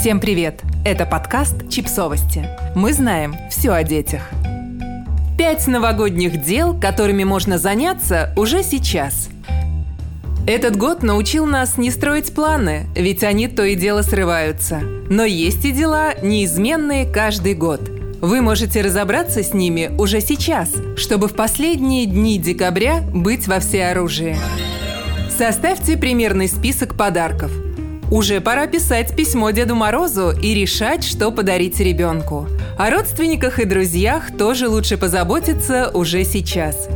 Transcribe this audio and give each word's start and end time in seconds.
Всем 0.00 0.18
привет! 0.18 0.62
Это 0.82 1.04
подкаст 1.04 1.68
«Чипсовости». 1.68 2.48
Мы 2.74 2.94
знаем 2.94 3.36
все 3.50 3.72
о 3.72 3.82
детях. 3.82 4.22
Пять 5.36 5.66
новогодних 5.66 6.42
дел, 6.42 6.74
которыми 6.74 7.24
можно 7.24 7.58
заняться 7.58 8.32
уже 8.34 8.62
сейчас. 8.62 9.28
Этот 10.46 10.78
год 10.78 11.02
научил 11.02 11.44
нас 11.44 11.76
не 11.76 11.90
строить 11.90 12.34
планы, 12.34 12.86
ведь 12.96 13.22
они 13.22 13.46
то 13.46 13.62
и 13.62 13.74
дело 13.74 14.00
срываются. 14.00 14.80
Но 15.10 15.24
есть 15.24 15.66
и 15.66 15.70
дела, 15.70 16.14
неизменные 16.22 17.04
каждый 17.04 17.52
год. 17.52 17.82
Вы 18.22 18.40
можете 18.40 18.80
разобраться 18.80 19.42
с 19.42 19.52
ними 19.52 19.90
уже 19.98 20.22
сейчас, 20.22 20.72
чтобы 20.96 21.28
в 21.28 21.34
последние 21.34 22.06
дни 22.06 22.38
декабря 22.38 23.02
быть 23.02 23.46
во 23.46 23.60
всеоружии. 23.60 24.38
Составьте 25.36 25.98
примерный 25.98 26.48
список 26.48 26.94
подарков– 26.94 27.52
уже 28.10 28.40
пора 28.40 28.66
писать 28.66 29.14
письмо 29.14 29.50
Деду 29.50 29.74
Морозу 29.74 30.30
и 30.30 30.54
решать, 30.54 31.04
что 31.04 31.30
подарить 31.30 31.78
ребенку. 31.80 32.48
О 32.76 32.90
родственниках 32.90 33.58
и 33.58 33.64
друзьях 33.64 34.36
тоже 34.36 34.68
лучше 34.68 34.96
позаботиться 34.96 35.90
уже 35.94 36.24
сейчас. 36.24 36.88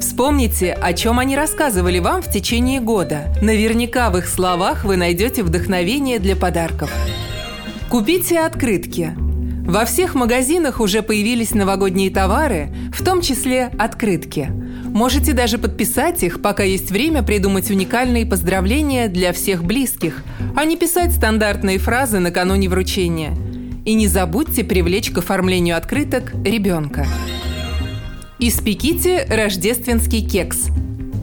Вспомните, 0.00 0.72
о 0.72 0.92
чем 0.94 1.18
они 1.18 1.36
рассказывали 1.36 1.98
вам 1.98 2.22
в 2.22 2.30
течение 2.30 2.80
года. 2.80 3.26
Наверняка 3.40 4.10
в 4.10 4.18
их 4.18 4.26
словах 4.26 4.84
вы 4.84 4.96
найдете 4.96 5.42
вдохновение 5.42 6.18
для 6.18 6.36
подарков. 6.36 6.90
Купите 7.88 8.40
открытки. 8.40 9.14
Во 9.16 9.84
всех 9.84 10.14
магазинах 10.14 10.80
уже 10.80 11.02
появились 11.02 11.54
новогодние 11.54 12.10
товары, 12.10 12.74
в 12.92 13.04
том 13.04 13.20
числе 13.20 13.70
открытки. 13.78 14.50
Можете 14.92 15.32
даже 15.32 15.56
подписать 15.56 16.22
их, 16.22 16.42
пока 16.42 16.62
есть 16.64 16.90
время 16.90 17.22
придумать 17.22 17.70
уникальные 17.70 18.26
поздравления 18.26 19.08
для 19.08 19.32
всех 19.32 19.64
близких, 19.64 20.22
а 20.54 20.66
не 20.66 20.76
писать 20.76 21.12
стандартные 21.12 21.78
фразы 21.78 22.18
накануне 22.18 22.68
вручения. 22.68 23.34
И 23.86 23.94
не 23.94 24.06
забудьте 24.06 24.64
привлечь 24.64 25.10
к 25.10 25.18
оформлению 25.18 25.78
открыток 25.78 26.34
ребенка. 26.44 27.06
Испеките 28.38 29.24
рождественский 29.30 30.28
кекс. 30.28 30.66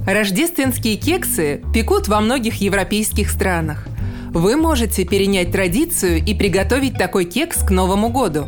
Рождественские 0.07 0.95
кексы 0.95 1.61
пекут 1.71 2.07
во 2.07 2.21
многих 2.21 2.55
европейских 2.61 3.29
странах. 3.29 3.87
Вы 4.31 4.57
можете 4.57 5.05
перенять 5.05 5.51
традицию 5.51 6.17
и 6.25 6.33
приготовить 6.33 6.97
такой 6.97 7.25
кекс 7.25 7.63
к 7.63 7.69
Новому 7.69 8.09
году. 8.09 8.47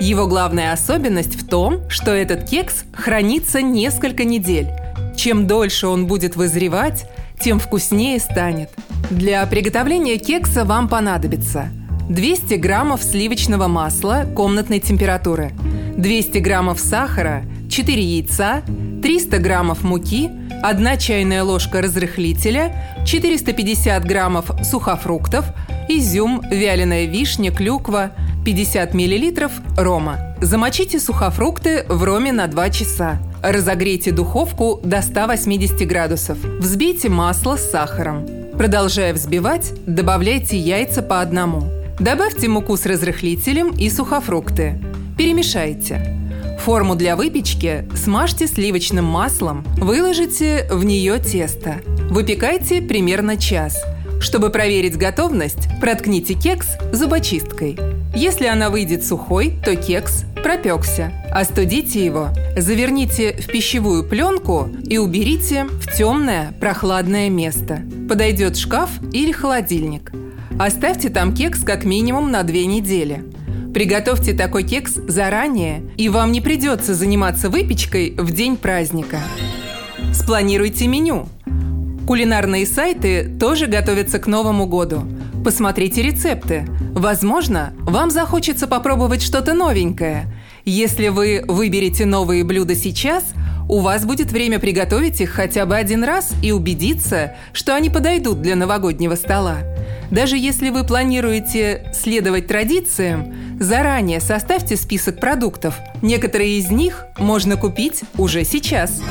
Его 0.00 0.28
главная 0.28 0.72
особенность 0.72 1.34
в 1.34 1.46
том, 1.46 1.90
что 1.90 2.12
этот 2.12 2.48
кекс 2.48 2.84
хранится 2.94 3.62
несколько 3.62 4.24
недель. 4.24 4.68
Чем 5.16 5.48
дольше 5.48 5.88
он 5.88 6.06
будет 6.06 6.36
вызревать, 6.36 7.10
тем 7.40 7.58
вкуснее 7.58 8.20
станет. 8.20 8.70
Для 9.10 9.44
приготовления 9.46 10.18
кекса 10.18 10.64
вам 10.64 10.88
понадобится 10.88 11.70
200 12.08 12.54
граммов 12.54 13.02
сливочного 13.02 13.66
масла 13.66 14.24
комнатной 14.36 14.78
температуры, 14.78 15.50
200 15.96 16.38
граммов 16.38 16.78
сахара, 16.78 17.42
4 17.68 18.00
яйца, 18.00 18.62
300 19.02 19.38
граммов 19.38 19.82
муки, 19.82 20.30
1 20.62 20.98
чайная 20.98 21.42
ложка 21.42 21.82
разрыхлителя, 21.82 22.72
450 23.04 24.04
граммов 24.04 24.50
сухофруктов, 24.62 25.46
изюм, 25.88 26.40
вяленая 26.50 27.06
вишня, 27.06 27.50
клюква, 27.50 28.12
50 28.48 28.94
миллилитров 28.94 29.52
рома. 29.76 30.34
Замочите 30.40 30.98
сухофрукты 30.98 31.84
в 31.86 32.02
роме 32.02 32.32
на 32.32 32.46
2 32.46 32.70
часа. 32.70 33.18
Разогрейте 33.42 34.10
духовку 34.10 34.80
до 34.82 35.02
180 35.02 35.86
градусов. 35.86 36.38
Взбейте 36.58 37.10
масло 37.10 37.56
с 37.56 37.70
сахаром. 37.70 38.26
Продолжая 38.56 39.12
взбивать, 39.12 39.74
добавляйте 39.84 40.56
яйца 40.56 41.02
по 41.02 41.20
одному. 41.20 41.64
Добавьте 42.00 42.48
муку 42.48 42.78
с 42.78 42.86
разрыхлителем 42.86 43.68
и 43.72 43.90
сухофрукты. 43.90 44.80
Перемешайте. 45.18 46.18
Форму 46.58 46.94
для 46.94 47.16
выпечки 47.16 47.86
смажьте 47.94 48.46
сливочным 48.46 49.04
маслом, 49.04 49.62
выложите 49.76 50.66
в 50.70 50.84
нее 50.84 51.18
тесто. 51.18 51.82
Выпекайте 52.08 52.80
примерно 52.80 53.36
час. 53.36 53.76
Чтобы 54.22 54.48
проверить 54.48 54.96
готовность, 54.96 55.68
проткните 55.82 56.32
кекс 56.32 56.66
зубочисткой. 56.92 57.78
Если 58.14 58.46
она 58.46 58.70
выйдет 58.70 59.04
сухой, 59.04 59.54
то 59.64 59.76
кекс 59.76 60.24
пропекся. 60.42 61.12
Остудите 61.30 62.04
его, 62.04 62.30
заверните 62.56 63.32
в 63.32 63.46
пищевую 63.46 64.02
пленку 64.02 64.68
и 64.88 64.98
уберите 64.98 65.64
в 65.64 65.94
темное 65.96 66.54
прохладное 66.58 67.28
место. 67.28 67.82
Подойдет 68.08 68.56
шкаф 68.56 68.90
или 69.12 69.30
холодильник. 69.32 70.12
Оставьте 70.58 71.10
там 71.10 71.34
кекс 71.34 71.62
как 71.62 71.84
минимум 71.84 72.30
на 72.30 72.42
две 72.42 72.66
недели. 72.66 73.24
Приготовьте 73.72 74.32
такой 74.32 74.64
кекс 74.64 74.94
заранее, 74.94 75.82
и 75.96 76.08
вам 76.08 76.32
не 76.32 76.40
придется 76.40 76.94
заниматься 76.94 77.50
выпечкой 77.50 78.14
в 78.16 78.32
день 78.32 78.56
праздника. 78.56 79.20
Спланируйте 80.12 80.86
меню. 80.88 81.28
Кулинарные 82.06 82.66
сайты 82.66 83.36
тоже 83.38 83.66
готовятся 83.66 84.18
к 84.18 84.26
Новому 84.26 84.66
году. 84.66 85.02
Посмотрите 85.44 86.02
рецепты. 86.02 86.66
Возможно, 86.94 87.72
вам 87.80 88.10
захочется 88.10 88.66
попробовать 88.66 89.22
что-то 89.22 89.54
новенькое. 89.54 90.26
Если 90.64 91.08
вы 91.08 91.44
выберете 91.46 92.04
новые 92.04 92.44
блюда 92.44 92.74
сейчас, 92.74 93.24
у 93.68 93.80
вас 93.80 94.04
будет 94.04 94.32
время 94.32 94.58
приготовить 94.58 95.20
их 95.20 95.30
хотя 95.30 95.66
бы 95.66 95.76
один 95.76 96.02
раз 96.02 96.32
и 96.42 96.52
убедиться, 96.52 97.34
что 97.52 97.74
они 97.74 97.90
подойдут 97.90 98.40
для 98.42 98.56
новогоднего 98.56 99.14
стола. 99.14 99.58
Даже 100.10 100.36
если 100.38 100.70
вы 100.70 100.84
планируете 100.84 101.90
следовать 101.94 102.46
традициям, 102.46 103.34
заранее 103.60 104.20
составьте 104.20 104.76
список 104.76 105.20
продуктов. 105.20 105.74
Некоторые 106.02 106.58
из 106.58 106.70
них 106.70 107.04
можно 107.18 107.56
купить 107.56 108.02
уже 108.16 108.44
сейчас. 108.44 109.02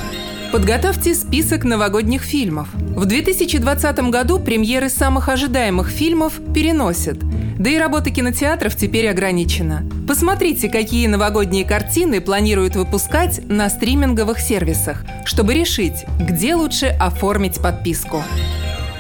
Подготовьте 0.52 1.14
список 1.14 1.66
новогодних 1.66 2.22
фильмов. 2.22 2.70
В 2.74 3.06
2020 3.06 4.00
году 4.10 4.40
премьеры 4.40 4.90
самых 4.90 5.28
ожидаемых 5.28 5.90
фильмов 5.90 6.40
переносят. 6.56 7.20
Да 7.60 7.70
и 7.70 7.78
работа 7.78 8.12
кинотеатров 8.12 8.76
теперь 8.76 9.10
ограничена. 9.10 9.84
Посмотрите, 10.08 10.70
какие 10.70 11.08
новогодние 11.08 11.66
картины 11.66 12.22
планируют 12.22 12.78
выпускать 12.78 13.42
на 13.50 13.70
стриминговых 13.70 14.40
сервисах, 14.40 15.04
чтобы 15.26 15.54
решить, 15.54 16.06
где 16.18 16.56
лучше 16.56 16.96
оформить 16.98 17.60
подписку. 17.62 18.24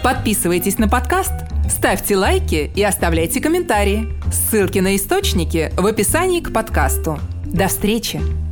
Подписывайтесь 0.03 0.77
на 0.77 0.89
подкаст, 0.89 1.33
ставьте 1.69 2.17
лайки 2.17 2.71
и 2.75 2.83
оставляйте 2.83 3.39
комментарии. 3.39 4.09
Ссылки 4.33 4.79
на 4.79 4.97
источники 4.97 5.71
в 5.77 5.85
описании 5.85 6.41
к 6.41 6.51
подкасту. 6.51 7.19
До 7.45 7.69
встречи! 7.69 8.46